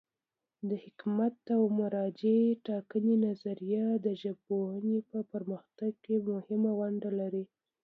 د 0.67 0.69
حاکمیت 0.83 1.39
او 1.57 1.63
مرجع 1.79 2.41
ټاکنې 2.67 3.15
نظریه 3.27 3.85
د 4.05 4.07
ژبپوهنې 4.21 4.97
په 5.11 5.19
پرمختګ 5.31 5.91
کې 6.03 6.15
مهمه 6.31 6.71
ونډه 6.79 7.11
لري. 7.19 7.43